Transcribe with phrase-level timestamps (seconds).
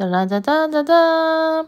[0.00, 1.66] 噔噔噔噔噔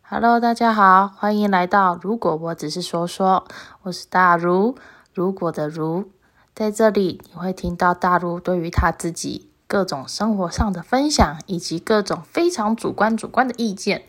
[0.00, 3.46] ，Hello，大家好，欢迎来到如果我只是说说，
[3.82, 4.74] 我是大如，
[5.12, 6.08] 如果的如，
[6.54, 14.04] 在这里你会听到大如对于他自己各种生活上的分享，以及各种非常主观主观的意见。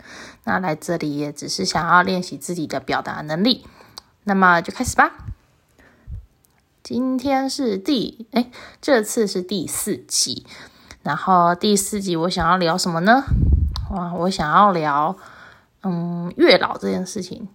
[0.45, 3.65] 那来这里也只是想要练习自己的表达能力，
[4.23, 5.11] 那么就开始吧。
[6.81, 8.49] 今天是第哎，
[8.79, 10.45] 这次是第四期。
[11.03, 13.23] 然后第四集我想要聊什么呢？
[13.91, 15.15] 哇，我想要聊
[15.83, 17.47] 嗯月老这件事情，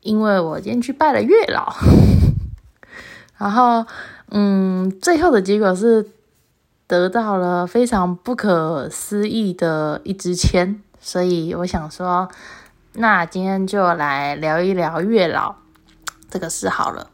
[0.00, 1.74] 因为我今天去拜了月老，
[3.38, 3.86] 然后
[4.30, 6.10] 嗯最后的结果是
[6.86, 12.28] 得到了非常不可思议的一支签，所以我想说，
[12.92, 15.56] 那今天就来聊一聊月老
[16.30, 17.10] 这个事好了。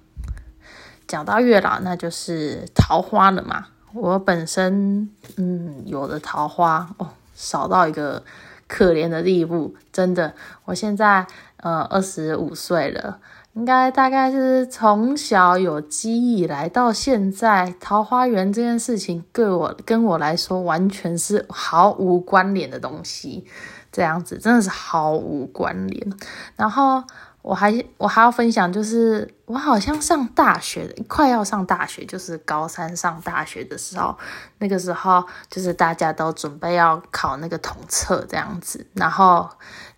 [1.07, 3.67] 讲到月老，那就是桃花了嘛。
[3.95, 8.23] 我本身，嗯，有的桃花哦，少到一个
[8.67, 10.35] 可怜的地步，真的。
[10.65, 11.25] 我现在，
[11.59, 13.19] 呃，二十五岁了，
[13.53, 23.47] 应该大概是从小有记忆来到现在，桃花源这件事情，对我跟我来说，完全是毫无关联的东西，
[23.93, 26.13] 这样子真的是毫无关联。
[26.57, 27.05] 然后。
[27.45, 34.17] 我还我还要分享，就是我好像上大学，快要上大学，就是高三上大学的时候，
[34.61, 39.47] 那个时候就是大家都准备要考那个统测这样子，然后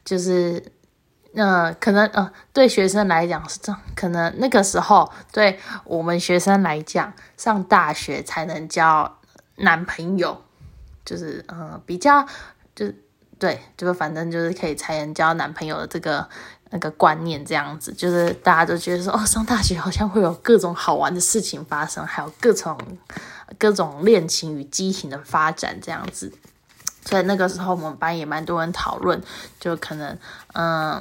[0.05, 0.61] 就是，
[1.37, 9.19] 呃，可能呃，对学生来讲是这样，可能那个时候对我们学生来讲，上大学才能交
[9.59, 10.43] 男朋友，
[11.05, 12.27] 就是呃比较
[12.75, 13.05] 就是
[13.39, 16.29] 对，就是反正就是可以才能交男朋友的这个。
[16.71, 22.77] 那个观念这样子，就是大家都觉得说，哦，上大学好像会有各种好玩的事情发生，还有各种
[23.59, 26.33] 各种恋情与激情的发展这样子。
[27.05, 29.23] 所以那个时候我们班也蛮多人讨论，
[29.61, 30.19] 就可能
[30.55, 31.01] 嗯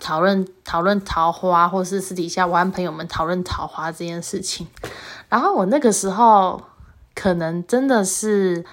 [0.00, 4.66] 讨论讨论桃花，或是私底下玩朋友们讨论桃花这件事情。
[5.28, 6.60] 然后我那个时候
[7.14, 8.64] 可能真的是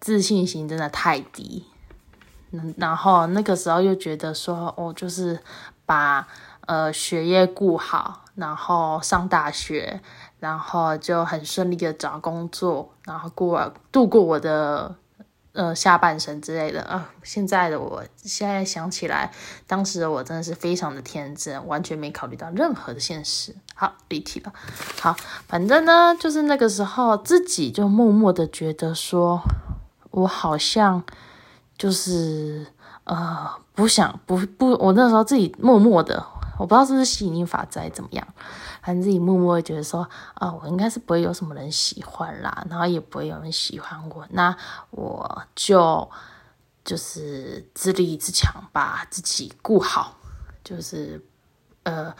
[0.00, 1.66] 自信心真的太低。
[2.76, 5.38] 然后那个时候又觉得说，我就是
[5.86, 6.28] 把
[6.66, 10.00] 呃学业顾好，然后上大学，
[10.38, 14.94] 然后就很顺利的找工作，然后过度过我的
[15.52, 17.10] 呃下半生之类的啊。
[17.22, 19.32] 现在的我现在想起来，
[19.66, 23.56] 当时的我真的是非常的天真，完全没考虑到任何的现实。
[23.74, 24.52] 好，离题了。
[25.00, 25.16] 好，
[25.48, 29.40] 反正呢，就是那个时候自己就默默的觉得说，
[30.10, 31.02] 我好像。
[31.82, 32.64] 就是
[33.02, 36.24] 呃，不想不不，我那时候自己默默的，
[36.56, 38.24] 我不知道是不是吸引力法则怎么样，
[38.80, 44.56] 反正自己默默的觉得说，啊，我应该是不会有什么人喜欢啦，然后也不会有人喜欢我，那
[44.90, 46.08] 我就
[46.84, 50.14] 就是自立自强，把自己顾好，
[50.62, 51.20] 就是
[51.82, 52.14] 呃，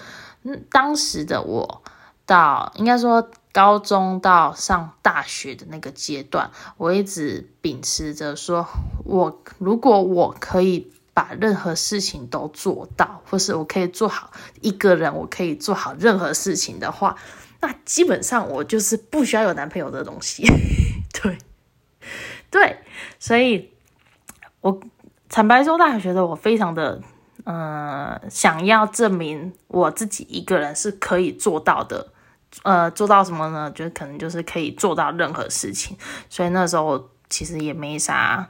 [0.73, 1.85] 当时的我
[2.27, 3.31] 到应该说。
[3.53, 8.67] 高中到上大学的那个阶段，我一直秉持着说，
[9.05, 14.33] 我如果我可以把任何事情都做到，或是我可以做好
[14.63, 17.17] 一个人，我可以做好任何事情的话，
[17.61, 20.45] 那基本上我就是不需要有男朋友的东西。
[21.13, 21.37] 对，
[22.51, 22.79] 对，
[23.19, 23.71] 所以
[24.63, 24.81] 我
[25.29, 27.03] 坦白说，大学的我非常的
[27.45, 32.09] 嗯，想要证明我自己一个人是可以做到的。
[32.65, 33.71] 呃，做到什么呢？
[33.71, 35.97] 就可能就是可以做到任何事情，
[36.29, 38.47] 所以那时候其实也没啥，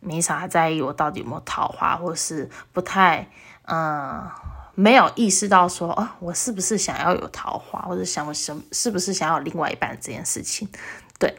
[0.00, 3.30] 没啥在意我到底有没有桃花，或是不太，
[3.64, 4.22] 嗯，
[4.74, 10.68] 没有意识到说，啊，我是不是想要有桃花，或者想我什是不是想要另外一半这件事情，
[11.18, 11.34] 对，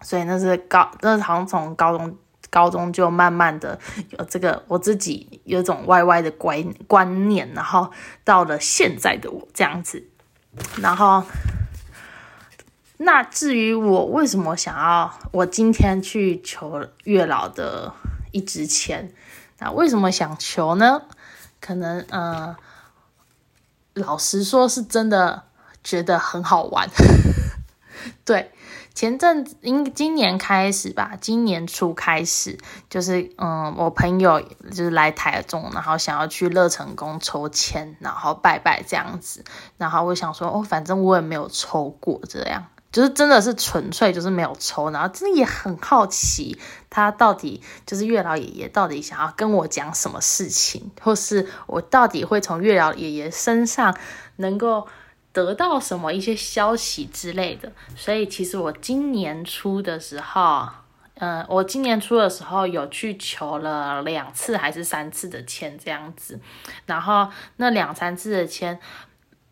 [0.00, 2.16] 所以那是高，那好像从高中，
[2.48, 3.78] 高中就慢慢的
[4.18, 7.92] 有这个我自己有种歪歪的观观念，然后
[8.24, 10.08] 到了现在的我这样子。
[10.80, 11.22] 然后，
[12.98, 17.92] 那至于我为什么想要我今天去求月老的
[18.32, 19.12] 一支签，
[19.58, 21.02] 那为什么想求呢？
[21.60, 22.56] 可能呃，
[23.94, 25.44] 老实说是真的
[25.82, 26.88] 觉得很好玩，
[28.24, 28.52] 对。
[28.96, 32.58] 前阵子，应今年开始吧，今年初开始，
[32.88, 39.44] 就是嗯，我朋友就是来台中，然后想要去乐成宫抽签，然后拜拜这样子。
[39.76, 44.90] 然后我想说，哦，反正我也没有抽过，这样就是真的是纯粹就是没有抽。
[44.90, 46.58] 然后真的也很好奇，
[46.88, 53.94] 他到底就是月老爷爷到底想要跟我讲什么事情，或是我到底会从月老爷爷身上
[54.36, 54.88] 能够。
[55.36, 60.66] 得到什么一些消息之类的，所以其实我今年初的时候，
[61.14, 66.40] 呃，我今年初的时候有去求了两次还是三次的签这样子，
[66.86, 68.78] 然后那两三次的签，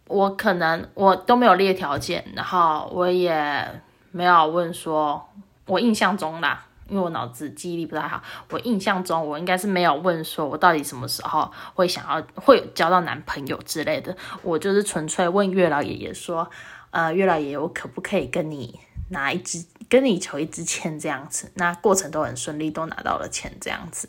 [0.07, 3.83] 我可能我都没有列条件，然后我也
[4.13, 5.29] 没有问说，
[5.67, 6.67] 我印象中啦。
[6.95, 14.17] 因为我脑子记忆力不太好，我印象中我应该是没有问说，我到底什么时候会想要会交到男朋友之类的。
[14.45, 16.49] 我就是纯粹问月老爷爷说，
[16.93, 21.51] 呃，月老爷爷，我可不可以跟你拿一支，跟你求一支签这样子？
[21.55, 24.09] 那过程都很顺利，都拿到了钱这样子。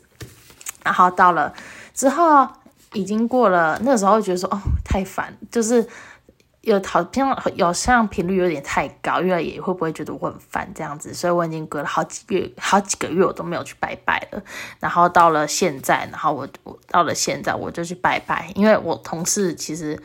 [0.84, 1.52] 然后到了
[1.92, 2.48] 之后，
[2.92, 5.88] 已经过了那时候，觉得说，哦，太烦，就是。
[6.66, 11.14] 有好像有像频率有点太高，因为也会不会觉得我很烦这样子？
[11.14, 14.42] 所以我已经隔了好几月、好几个月，我都没有去拜拜了。
[14.80, 18.50] 然后到了现在，然后我我到了现在，我就去拜拜。
[18.56, 19.96] 因为我同事其实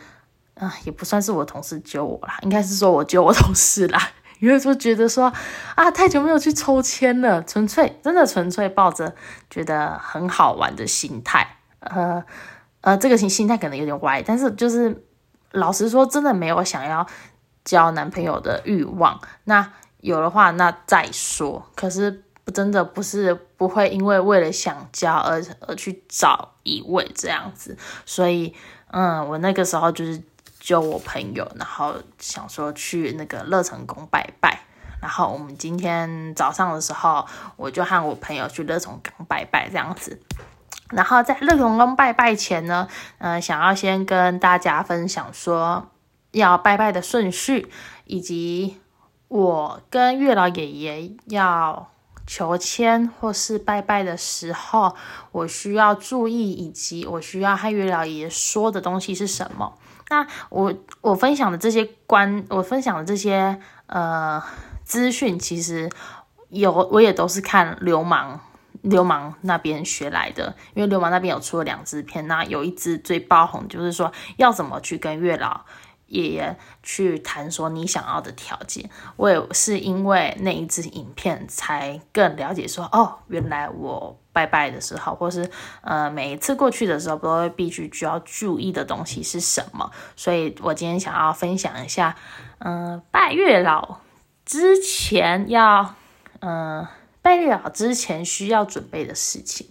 [0.54, 4.00] 啊，也不算是我同事揪我啦，应该是说我揪我同事啦。
[4.40, 5.34] 因为就觉得说
[5.74, 9.16] 啊，太久没有去抽签了，纯粹真的纯粹抱着
[9.50, 11.58] 觉得很好玩的心态。
[11.80, 12.24] 呃
[12.82, 15.04] 呃，这个心心态可能有点歪，但是就是。
[15.52, 17.06] 老实说，真的没有想要
[17.64, 19.20] 交男朋友的欲望。
[19.44, 21.66] 那有的话，那再说。
[21.76, 27.78] 可是真的不是不会因为为了想交而而去找一位这样子。
[28.06, 28.56] 所以，
[28.92, 30.22] 嗯，我那个时候就是
[30.60, 34.62] 揪我朋友，然后想说去那个乐成宫拜拜。
[35.02, 37.26] 然后我们今天早上的时候，
[37.58, 40.20] 我就和我朋友去乐成宫拜拜这样子。
[40.92, 42.88] 然后在乐融宫拜拜前呢，
[43.20, 45.90] 嗯，想要先跟大家分享说
[46.32, 47.72] 要拜拜的顺序，
[48.06, 48.80] 以及
[49.28, 51.90] 我跟月老爷爷要
[52.28, 54.96] 求签或是拜拜的时候，
[55.32, 59.74] 我需要注意，以及我需要和月老爷爷说的东西是什么。
[60.10, 64.44] 那我我分享的这些观，我分享的这些呃
[64.84, 65.90] 资讯，其实
[66.50, 68.40] 有我也都是看流氓。
[68.82, 75.66] 流氓那边学来的，因为流氓那边有出了两支片，那有一支最爆红，就是说要怎么去跟月老
[76.08, 78.90] 爷爷去谈说你想要的条件。
[79.18, 85.50] 我也是因为那一支影片才更了解说，哦，原来我拜拜的时候，或是
[85.82, 89.92] 呃每一次过去的时候，都会必须需要注意的东西是什么。
[90.16, 92.16] 所以我今天想要分享一下，
[92.58, 94.00] 嗯，拜月老
[94.44, 95.94] 之前要，
[96.40, 96.88] 嗯。
[97.22, 99.70] 拜月老之前需要准备的事情，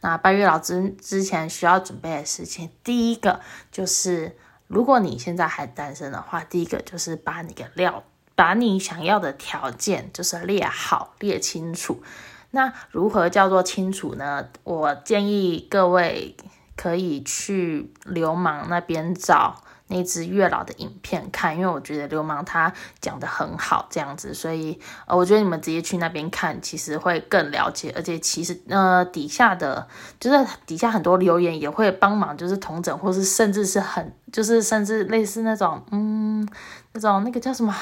[0.00, 3.40] 那拜月老之之前需要准备的事情，第一个
[3.70, 4.36] 就是，
[4.66, 8.02] 如果你现在还单身的话，第一个就是把你的料，
[8.34, 12.02] 把你想要的条件就是列好列清楚。
[12.50, 14.48] 那如何叫做清楚呢？
[14.64, 16.36] 我建议各位
[16.76, 19.62] 可以去流氓那边找。
[19.92, 29.86] 那只月老的影片看，因为我觉得流氓他讲的很好，这样子，所以呃，我觉得你们直接去那边看，其实会更了解，而且其实呃底下的
[30.18, 36.48] 就是底下很多留言也会帮忙，就是同整，或是甚至是很就是甚至类似那种嗯
[36.92, 37.76] 那种那个叫什么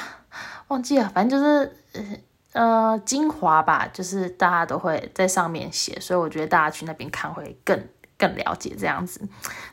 [0.67, 2.21] 忘记了，反正就是
[2.53, 7.81] 呃精华吧，就是大家都会在上面写，所以我觉得大家去那边看会更。
[8.21, 9.27] 更了解这样子，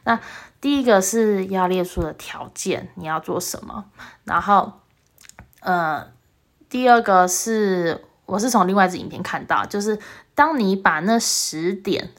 [0.05, 0.19] 那
[0.59, 3.85] 第一个是要列出的条件，你要做什么？
[4.25, 4.81] 然后，
[5.61, 6.07] 呃，
[6.71, 9.99] 第二个是我是从另外一支影片看到，就是
[10.35, 12.11] 当你把那十点、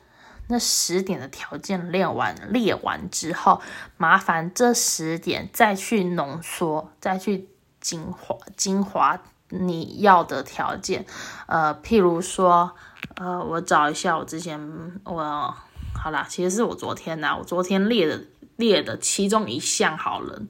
[0.47, 3.59] 那十点的条件列完、列完之后，
[3.97, 7.49] 麻烦这十点再去浓缩、再去
[7.81, 11.05] 精华、精华你要的条件。
[11.47, 12.71] 呃，譬如说，
[13.15, 15.53] 呃，我找一下我之前我。
[15.93, 20.41] 好啦，其实是我昨天呐，我昨天列的列的其中一项好了，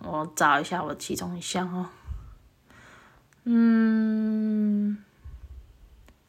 [0.00, 1.86] 我找一下我其中一项哦，
[3.44, 5.02] 嗯，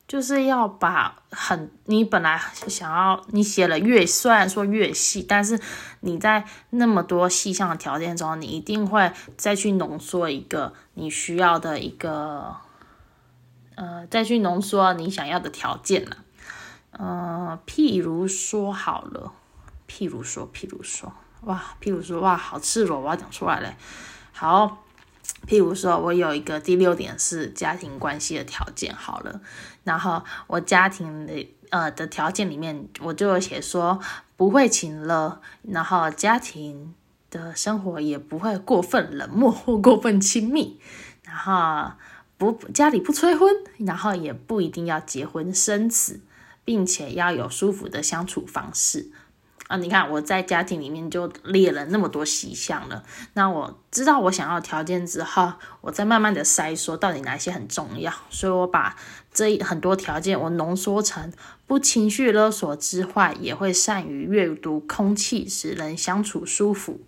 [0.07, 5.59] 就是要把很你本来想要你写了越虽然说越细，但是
[5.99, 12.55] 你在那么多细项的条件中，你一定会再去浓缩一个你需要的一个，
[13.75, 16.17] 呃，再去浓缩你想要的条件了。
[16.97, 19.33] 呃，譬如说好了，
[19.87, 21.11] 譬如说，譬如说，
[21.41, 23.75] 哇，譬如说，哇，好赤裸，我要讲出来嘞。
[24.31, 24.85] 好，
[25.45, 29.41] 譬如说，我有一个第六点是家庭关系的条件，好了，
[29.83, 33.99] 然后我家庭的呃的条件里面，我就写说
[34.37, 36.95] 不会请了，然后家庭
[37.29, 40.79] 的生活也不会过分冷漠或过分亲密，
[41.23, 41.91] 然后
[42.37, 46.21] 不家里不催婚，然后也不一定要结婚生子。
[46.65, 49.11] 并且要有舒服的相处方式
[49.67, 49.77] 啊！
[49.77, 53.03] 你看我在家庭里面就列了那么多细项了。
[53.33, 58.11] 那我知道我想要条件之后，我再慢慢的筛说到底哪些很重要。
[58.29, 58.95] 所以我把
[59.31, 61.31] 这很多条件我浓缩成
[61.65, 66.99] 不情绪勒索之外，也会善于阅读空气，使人相处舒服。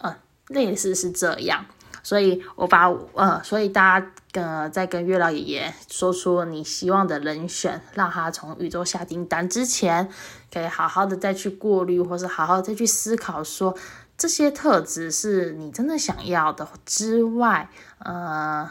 [0.00, 0.16] 呃，
[0.48, 1.66] 类似是这样。
[2.02, 10.10] 所以我把呃，所以大家呃在跟月老爷爷说出你希望的人选，让他从宇宙下订单之前，
[10.52, 13.76] 可以好好的再去过滤，或是好好再去思考，说
[14.18, 18.68] 这些特质是你真的想要的之外，呃，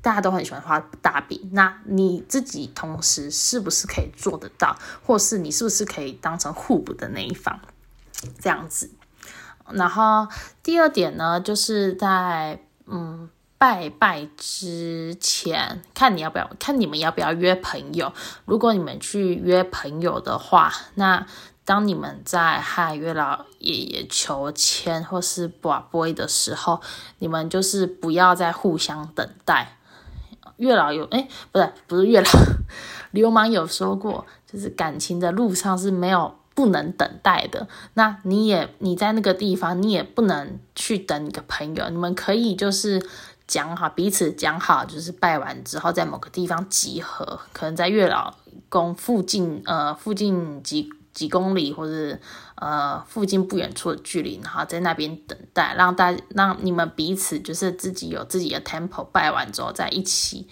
[0.00, 7.60] 大家都很喜欢画大饼，那你自己同时是不是可以做得到，或是你是不是可以当成互补的那一方，
[8.40, 8.90] 这样子。
[9.70, 10.28] 然后
[10.62, 12.60] 第二点呢，就是在。
[12.92, 18.10] 嗯，拜拜之前看你要不要，看你们要不要约朋友。
[18.46, 21.26] 如果你们去约朋友的话，那
[21.66, 26.80] 当你们在和月老爷爷求签或是卜卦的时候，
[27.18, 29.76] 你们就是不要再互相等待。
[30.56, 32.30] 月老有哎，不是不是月老，
[33.10, 36.34] 流氓有说过，就是感情的路上是没有。
[36.52, 41.88] 不能等待的，那你也你在那个地方，你也不能去等你的朋友。
[41.88, 43.00] 你们可以就是
[43.50, 48.32] 讲好彼此讲好，就是拜完之后在某个地方集合，可能在月老
[48.68, 52.16] 宫附近，呃，附近几几公里或者
[52.54, 60.48] 呃附近不远处的距离，然后在那边等待，让大让你们彼此就是自己有自己的 temple，拜完之后在一起。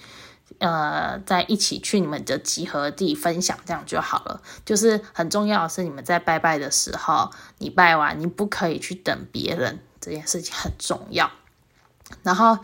[0.60, 4.40] 呃，在一起去你们的集合地分享，这样就好了。
[4.64, 11.30] 就是很重要的是，你们在拜拜的时候，你拜完，你不可以去等别人，这件事情很重要。
[12.24, 12.58] 然后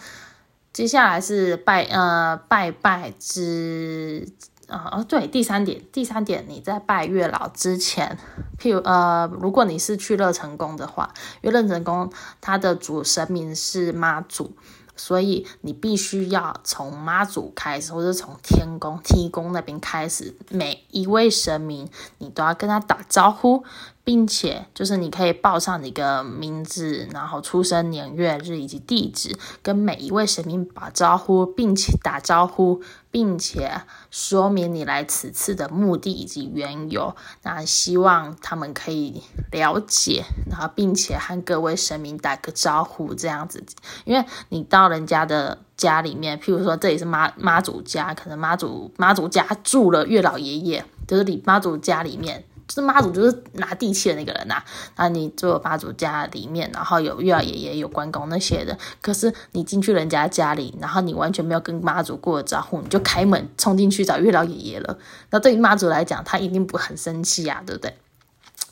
[0.75, 4.29] 接下来是拜呃拜拜之
[4.67, 8.19] 啊哦对，第三点，第三点，你在拜月老之前，
[8.59, 14.53] 譬如呃，如果你是去乐成宫的话，因为乐成宫它的主神明是妈祖。
[14.97, 21.89] 所以你必须要从妈祖开始，或者从天宫、天宫那边开始，每一位神明
[22.19, 23.65] 你都要跟他打招呼。
[24.05, 33.81] 并且，就是你可以报上你的名字，然后出生年月日以及地址，跟每一位神明打招呼，并且打招呼，并且
[34.11, 37.17] 说明你来此次的目的以及缘由。
[37.45, 43.65] 那希望他们可以了解，然后并且和各位神明打个招呼，这样子。
[44.05, 52.45] 因为你到人家的家里面，譬如说这里是妈妈祖家，可能妈祖妈祖家住了月老爷爷，就是你妈祖家里面。
[52.67, 54.63] 就是妈祖，就是拿地契的那个人呐。
[54.97, 58.79] 那你做妈祖家里面，然后有月老爷爷、有关公那些的。
[59.03, 64.99] 可是你进去人家家里，然后你完全没有跟妈祖过招呼，你就开门冲进去找月老爷爷了。
[65.31, 67.95] 那对于妈祖来讲，他一定不很生气啊，对不对？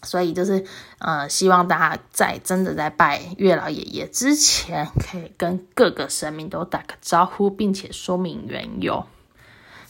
[0.03, 0.65] 所以就是，
[0.99, 9.05] 呃，希望大家在真的在拜月老爷爷之前，可以跟各个神明都打个招呼，并且说明缘由，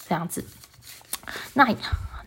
[0.09, 0.45] 这样子。
[1.55, 1.69] 那。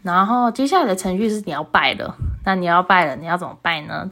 [0.06, 4.12] 然后接下来的程序是你要拜了，那你要拜了，你要怎么拜呢？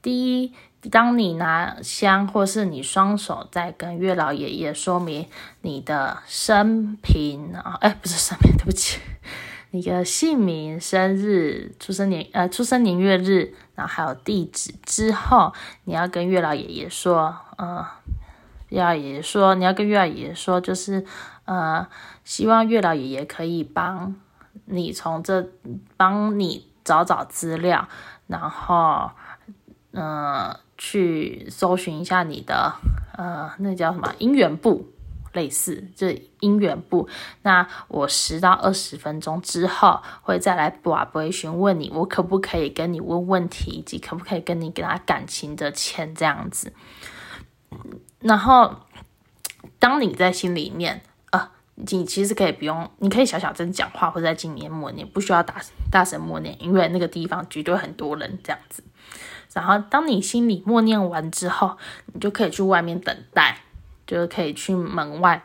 [0.00, 0.52] 第一，
[0.88, 5.26] 当你拿香，或是你双手在跟月老爷爷说明
[5.62, 9.00] 你的生平啊，哎，不是生平， 对不起，
[9.72, 17.84] 你的姓名、生日、出生年呃出生年月日，然后还有地址之后，你要跟月老爷爷说，呃，
[18.68, 21.04] 月老爷爷说你要跟月老爷爷说，就是
[21.46, 21.84] 呃，
[22.22, 24.14] 希望月老爷爷可以帮。
[24.64, 25.48] 你从这
[25.96, 27.88] 帮你找找资料，
[28.26, 29.10] 然后
[29.92, 32.72] 嗯，去搜寻一下你的
[33.16, 34.92] 呃，那叫什么姻缘簿，
[35.32, 37.08] 类似这姻缘簿。
[37.42, 46.72] 那我十到二十分钟之后会再来不不会询问你，我可不可以跟你问问题，以及可不可以跟你给他感情的签这样子。
[48.20, 48.76] 然后
[49.78, 51.02] 当你在心里面。
[51.74, 55.56] 你其实可以不用，你可以小小声讲话，或者在心里面默念，不需要大
[55.90, 58.84] 大声默念，因为那个地方绝对很多人这样子。
[59.54, 61.76] 然后当你心里默念完之后，
[62.12, 63.58] 你就可以去外面等待，
[64.06, 65.42] 就是可以去门外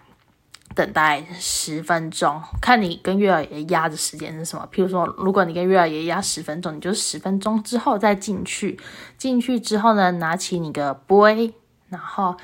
[0.76, 4.68] 等待十分钟，看你跟月老爷压的时间是什么。
[4.72, 8.78] 譬如说，如果你跟月老爷压十分钟，你就十分钟之后再进去。
[9.18, 11.54] 进去之后呢，拿起你的杯，
[11.88, 12.36] 然后。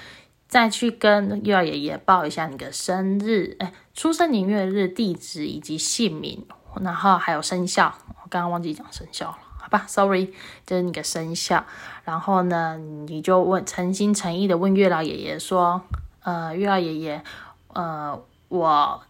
[0.54, 6.46] 再去跟月老爷爷报一下你的生日，哎，出生年月日、地址以及姓名，
[6.80, 7.92] 然后还有生肖。
[8.22, 10.32] 我刚刚忘记讲生肖了，好吧，sorry，
[10.64, 11.66] 就是你的生肖。
[12.06, 15.82] 然后呢，你就问，诚心诚意的问月老爷爷说，
[16.22, 17.24] 呃，月老爷爷，
[17.70, 19.02] 呃，我，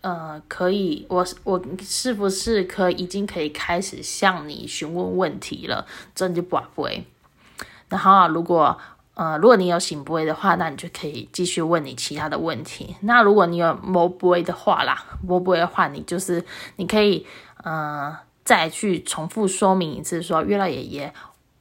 [0.00, 5.86] 呃，可以，我我是不是可以已经可以开始向你询问问题了？
[6.16, 7.06] 这就不会。
[7.88, 8.76] 然后如果
[9.16, 12.94] 呃，如果你有醒不会的话，那你就可以继续问你其他的问题。
[13.00, 16.44] 那如果你有摸不会的话啦，摸不会的话，你就是
[16.76, 17.26] 你可以
[17.64, 21.12] 呃再去重复说明一次，说月亮爷爷。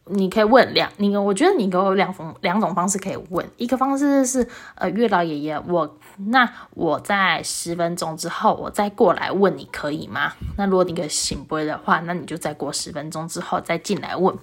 [0.07, 5.97] 你可以问两，你我觉得你给我两种两种方式可以问，一个方式是呃月老爷爷，我
[6.27, 10.33] 那我在十分钟之后我再过来问你可以吗？
[10.57, 14.37] 那如果你个醒不的话，那你就再过十分钟之后再进来问，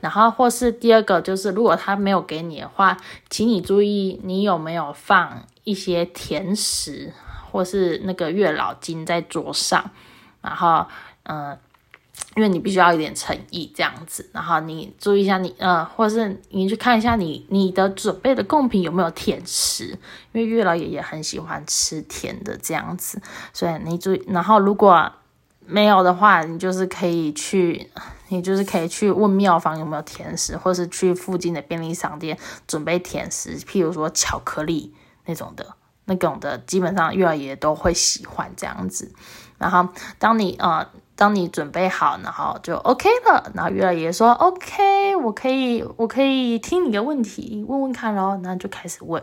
[0.00, 2.96] 然后或是第二个就是如果他没有给你的话，
[3.30, 7.12] 请你注意你有没有放一些甜食
[7.52, 9.90] 或是那个月老金在桌上，
[10.42, 10.84] 然后
[11.22, 11.56] 嗯。
[12.36, 19.96] 因为你必须要一点诚意这样子，然后你注意一下你呃，或者是你去看一下你你的准备的贡品有没有甜食，
[20.32, 24.24] 因为月老爷爷很喜欢吃甜的这样子，所以你注意。
[24.26, 25.12] 然后如果
[25.64, 27.88] 没有的话，你就是可以去，
[28.28, 34.92] 你就是可以去问庙方有没有甜食，或是去附近的便利商店准备甜食，譬如说巧克力
[35.26, 35.74] 那种的，
[36.06, 39.12] 那种的基本上月老爷爷都会喜欢这样子。
[39.58, 40.84] 然后当你呃。
[41.16, 43.50] 当你准备好，然后就 OK 了。
[43.54, 49.22] 然后月老爷爷说：“OK，我可以，我可以听你的问题，问问看咯。”然后就开始问。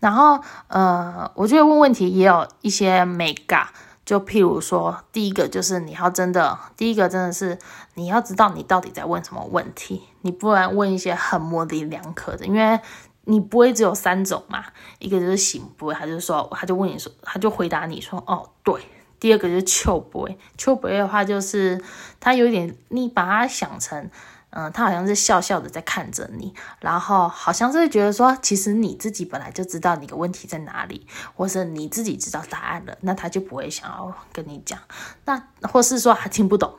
[0.00, 3.68] 然后，呃，我觉得问问题也有一些美感。
[4.04, 7.58] 就譬如说，第一个就是你要真的，第一个真的是
[7.94, 12.78] 你要知道你到底在问什么问题，你不然问一些很模棱两可的，因为
[13.24, 14.62] 你不会只有三种嘛。
[14.98, 18.82] 一个就是醒不会，他就说，他就问你说，他就回答你说：“哦，对。”
[19.24, 21.82] 第二个就是秋 boy，秋 boy 的话就是
[22.20, 24.10] 他有点，你把他想成，
[24.50, 34.78] 嗯，他好像是笑笑的在看着你，然后好像是觉得说，其实你自己本来就知道你的问题在哪里，或是你自己知道答案了，那他就不会想要跟你讲，
[35.24, 36.74] 那或是说他听不懂，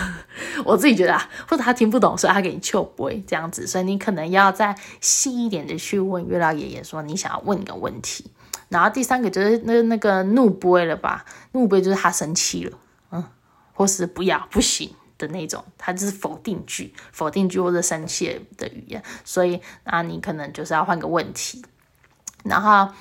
[0.64, 8.30] 我自己觉得，啊，或者他听不懂，所以他给你秋 boy 这样子，所以你可能要再细一点的去问月亮爷爷说，你想要问个问题。
[8.72, 11.24] 然后第三个就是那那个怒波了吧？
[11.52, 12.78] 怒波就是他生气了，
[13.10, 13.22] 嗯，
[13.74, 19.02] 或是不要不行的那种，他就是否定句，否定句或者生气的语言。
[19.24, 21.62] 所以那你可能就是要换个问题。
[22.44, 22.92] 然后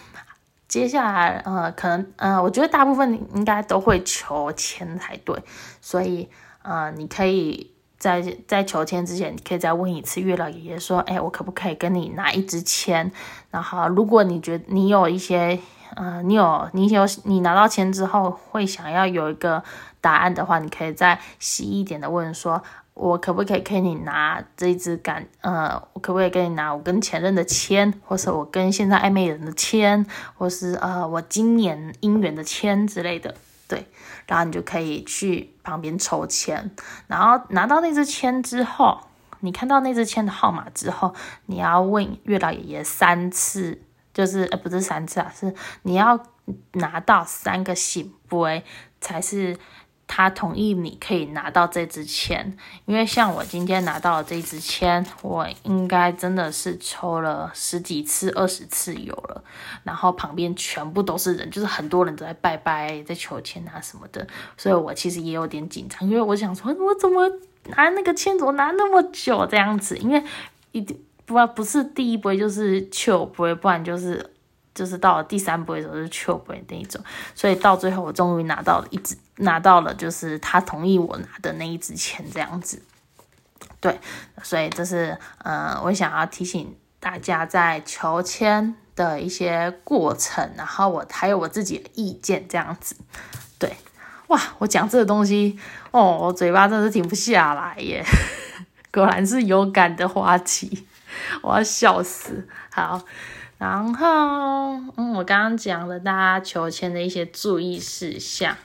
[0.68, 5.42] 接下来呃，可能呃，我觉得大部分应该都会求签才对，
[5.80, 6.30] 所以
[6.62, 7.72] 呃，你可以。
[8.02, 13.12] 在在求签之前，你可以再问一次月老爷爷说：“哎，我可不可以跟你拿一支签？
[13.52, 15.60] 然后，如果你觉你有一些，
[15.96, 19.64] 呃，你有你有你拿到签之后会想要有一个
[20.02, 22.60] 答案的话，你可以再细一点的问说：
[22.96, 25.28] 我可不可以跟你拿这一支感？
[25.42, 30.04] 呃，我可不可以跟你拿我跟前任的签，或是我跟现在暧昧人的签，
[30.36, 33.36] 或是呃我今年姻缘的签之类的？”
[33.72, 33.88] 对，
[34.28, 36.70] 然后你就可以去旁边抽签，
[37.08, 39.00] 然后拿到那支签之后，
[39.40, 43.82] 你看到那支签的号码之后，你要问月老爷爷三次，
[44.14, 46.20] 就是呃不是三次啊，是你要
[46.74, 48.66] 拿到三个醒杯
[49.00, 49.58] 才是。
[50.14, 59.42] 他同意你可以拿到这支签，因为像我今天拿到了这支签，我应该真的是抽了十几次、二十次有了，
[59.86, 67.32] 然后旁边全部都是人，就是很多人都在拜拜、在求签啊什么的，所以我其实也有点紧张，因为我想说，我怎么
[67.78, 69.98] 拿那个签怎么拿那么久这样子？
[69.98, 70.22] 因为
[70.74, 74.30] 一定不不是第一波就是求不会，不然就是。
[74.74, 77.04] 就是到了第三波的时候是秋波那一种，
[77.36, 82.82] 所以到最后我终于拿到了一支，拿到了就是他同意我拿的那一支签这样子。
[83.82, 84.00] 对，
[84.42, 92.96] 所以这是呃，我想要提醒大家在求签的一些过程，然后我还有我自己的意见这样子。
[93.60, 93.76] 对，
[94.28, 95.60] 哇，我讲这个东西
[95.92, 98.04] 哦，我嘴巴真是停不下来耶，
[98.92, 100.88] 果然是有感的花期，
[101.44, 102.48] 我要笑死。
[102.72, 103.02] 好。
[103.62, 108.58] 然后，嗯，我刚刚讲了大家求签的一些注意事项。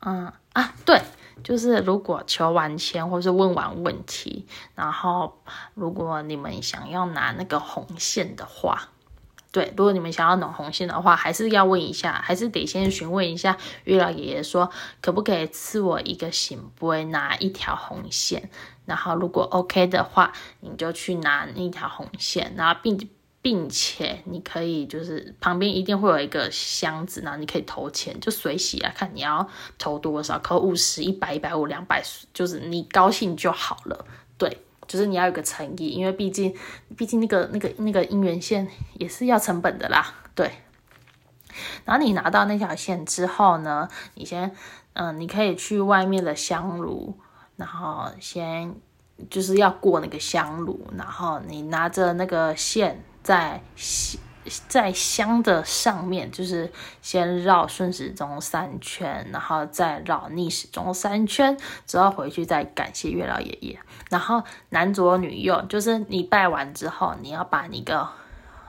[0.00, 1.00] 嗯啊，对，
[1.44, 5.40] 就是如果求完签或是问完问题，然后
[5.74, 8.88] 如果你们想要拿那个红线的话，
[9.52, 14.68] 对，如果你们想要拿红线的话，还是要问一下，还是得先询问一下月老爷爷说，
[15.00, 18.50] 可不可以赐我一个醒杯，拿一条红线。
[18.84, 23.08] 然后如果 OK 的话，你就去拿那条红线，然后并。
[23.42, 29.46] 并且你可以就是旁边一定会有一个箱子，然后你可以投钱，就随喜啊，看你要
[29.78, 32.00] 投多少，投五十、一百、一百五、两百，
[32.32, 34.06] 就是你高兴就好了。
[34.38, 36.54] 对，就是你要有个诚意，因为毕竟
[36.96, 40.14] 毕竟那个那个那个姻缘线也是要成本的啦。
[40.36, 40.50] 对，
[41.84, 44.54] 然后你拿到那条线之后呢，你先
[44.92, 47.18] 嗯，你可以去外面的香炉，
[47.56, 48.76] 然后先
[49.28, 53.62] 就是要过那个香炉，然后你拿着那个线在
[54.68, 61.56] 在香的上面，就是先绕顺时钟三圈，然后再绕逆时钟三圈，
[61.86, 63.78] 之后回去再感谢月老爷爷。
[64.10, 68.08] 然后男左女右，就是你拜完之后，你要把那个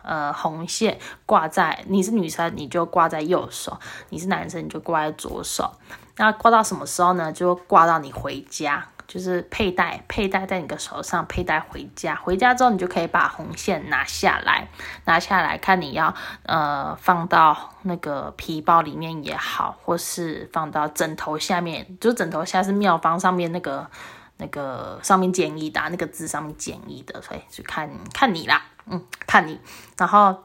[0.04, 5.74] 呃红线挂在，你是女生你就挂在右手，你是男生你就挂在左手。
[6.18, 7.34] 那挂到什么时候呢？
[7.34, 8.88] 就挂到你回家。
[9.08, 12.16] 就是佩戴，佩戴在你的手上，佩戴回家。
[12.16, 14.68] 回家之后，你就可以把红线拿下来，
[15.06, 16.13] 拿下来看你要
[16.44, 23.89] 呃放到那个皮包里面也好，或是放到枕头下面，就枕头下是妙方上面那个
[24.38, 29.60] 那个上面建议的那个字上面建议的，所以就看看你啦，嗯，看你，
[29.98, 30.44] 然后。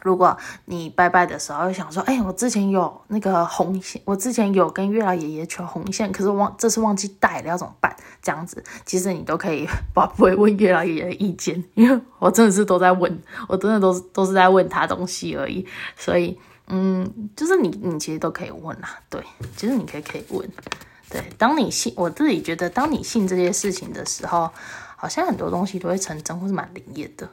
[0.00, 7.94] 如果你拜拜的时候想说，哎，我之前有那个红线，我之前有跟月老爷爷求红线，可是忘这次忘记带了，要怎么办？
[8.20, 13.16] 这样子，其实你都可以不 不会问月老爷爷的意见，因为我真的是都在问，
[13.48, 15.64] 我真的都是都是在问他东西而已。
[15.96, 19.22] 所以，嗯，就是你你其实都可以问啦，对，
[19.56, 20.48] 其实你可以可以问，
[21.08, 21.22] 对。
[21.38, 24.50] 当你信，我自己觉得，当你信这些事情的时候，
[24.96, 27.28] 好像很多东西都会成真，或是蛮灵验的。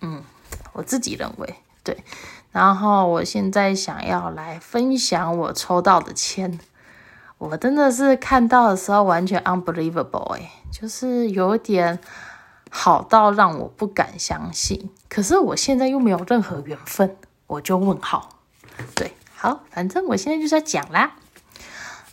[0.00, 0.22] 嗯，
[0.72, 1.54] 我自己认为。
[1.84, 2.02] 对，
[2.50, 6.58] 然后我现在想要来分享我抽到的签，
[7.38, 12.00] 我真的是看到的时候完全 unbelievable 哎，就是有点
[12.70, 14.90] 好到让我不敢相信。
[15.10, 17.16] 可是我现在又没有任何缘分，
[17.46, 18.30] 我就问号。
[18.96, 21.16] 对，好，反正我现在就是要讲啦。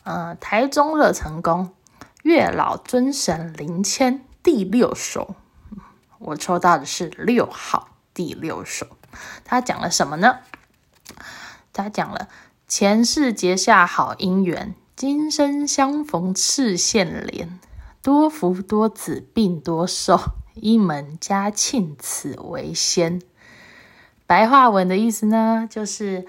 [0.03, 1.71] 嗯，台中乐成功
[2.23, 5.35] 月老尊神灵签第六首，
[6.19, 8.85] 我抽到的是六号第六首。
[9.43, 10.39] 他讲了什么呢？
[11.73, 12.27] 他讲了
[12.67, 17.59] 前世结下好姻缘，今生相逢赤线连，
[18.01, 20.19] 多福多子并多寿，
[20.55, 23.21] 一门家庆此为先。
[24.27, 26.25] 白话文的意思呢，就是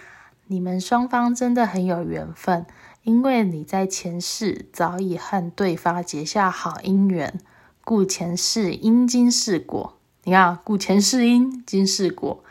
[0.46, 2.66] 你们双方真的很有缘分，
[3.04, 7.40] 因为你在前世早已和对方结下好姻缘，
[7.84, 9.98] 故前世因今世果。
[10.24, 12.42] 你看，故前世因，今世果。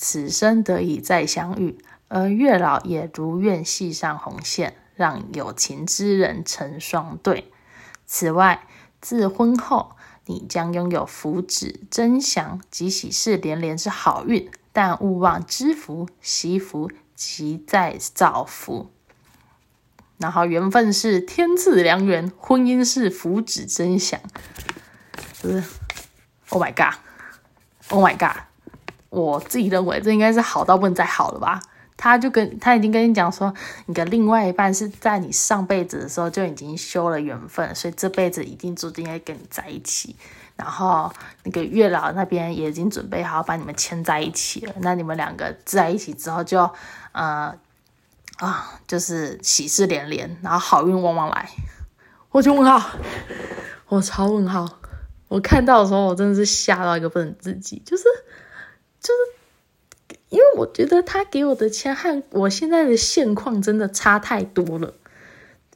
[0.00, 7.50] 此生得以再相遇，而月老也如愿系上红线，让有情之人成双对。
[8.06, 8.68] 此外，
[9.00, 18.90] 自婚后你将拥有福祉增祥及喜事连连之好运，但勿忘知福惜福，即在造福。
[20.18, 24.20] 然后缘分是天赐良缘，婚姻是福祉增祥，
[25.40, 25.64] 是不是
[26.50, 28.44] ？Oh my god！Oh my god！
[29.10, 31.60] 我自己认为这应该是好到不能再好了吧？
[32.00, 33.52] 他就跟他已经跟你讲说，
[33.86, 40.14] 你的另外一半是在你上辈子的时候就已经修了缘分，所以这辈子一定注定要跟你在一起。
[40.54, 44.72] 然后那个月老那边也已经准备好把你们牵在一起了。
[44.80, 46.70] 那你们两个在一起之后，就
[47.10, 47.52] 呃
[48.36, 51.48] 啊，就是喜事连连，然后好运旺旺来。
[52.30, 52.90] 我就问号，
[53.88, 54.68] 我超问号。
[55.26, 58.04] 我看到的时候，我真的是吓到一个不能自己，就是。
[59.08, 64.92] 就是，因为我觉得他给我的钱和我现在的现况真的差太多了。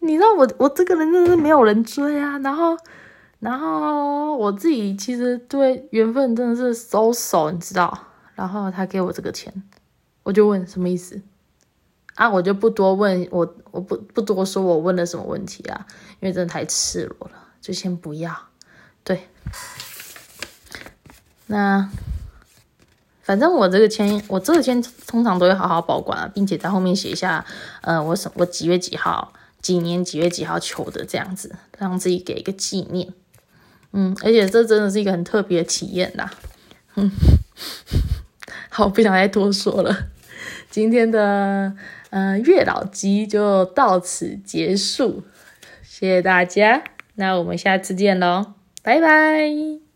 [0.01, 2.39] 你知道，我我这个人真的是没有人追啊。
[2.41, 2.77] 然后，
[3.39, 8.07] 然后我自己其实对缘分真的是收手，你知道。
[8.35, 9.63] 然后他给我这个钱，
[10.25, 11.23] 我就问什么意思
[12.17, 12.29] 啊？
[12.29, 15.87] 我就不多问，我我不不多说，我问了什么问题啊？
[16.21, 18.37] 因为真的太赤裸了，就先不要。
[19.03, 19.29] 对，
[21.47, 21.89] 那。
[23.23, 27.45] 反正我这个签，我这个签通常都会好好保管啊，并且在后面写一下，
[27.83, 33.09] 呃，我什我几月几号，几年几月几号求的这样子，让自己给一个纪念。
[33.93, 36.33] 嗯，而且这真的是一个很特别的体验啦。
[36.97, 37.11] 嗯，
[38.69, 40.09] 好，不想再多说了。
[40.71, 41.75] 今天的
[42.11, 45.23] 呃月老集就到此结束，
[45.83, 46.83] 谢谢大家，
[47.15, 49.92] 那我们下次见喽，拜拜。